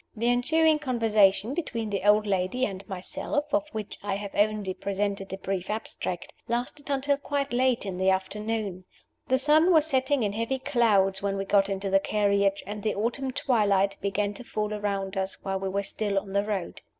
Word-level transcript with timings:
The 0.15 0.29
ensuing 0.29 0.79
conversation 0.79 1.53
between 1.53 1.91
the 1.91 2.01
old 2.09 2.25
lady 2.25 2.65
and 2.65 2.83
myself 2.89 3.53
(of 3.53 3.67
which 3.71 3.99
I 4.01 4.15
have 4.15 4.33
only 4.33 4.73
presented 4.73 5.31
a 5.31 5.37
brief 5.37 5.69
abstract) 5.69 6.33
lasted 6.47 6.89
until 6.89 7.17
quite 7.17 7.53
late 7.53 7.85
in 7.85 7.99
the 7.99 8.09
afternoon. 8.09 8.85
The 9.27 9.37
sun 9.37 9.71
was 9.71 9.85
setting 9.85 10.23
in 10.23 10.33
heavy 10.33 10.57
clouds 10.57 11.21
when 11.21 11.37
we 11.37 11.45
got 11.45 11.69
into 11.69 11.91
the 11.91 11.99
carriage, 11.99 12.63
and 12.65 12.81
the 12.81 12.95
autumn 12.95 13.29
twilight 13.29 13.97
began 14.01 14.33
to 14.33 14.43
fall 14.43 14.73
around 14.73 15.17
us 15.17 15.37
while 15.43 15.59
we 15.59 15.69
were 15.69 15.83
still 15.83 16.17
on 16.17 16.33
the 16.33 16.43
road. 16.45 16.81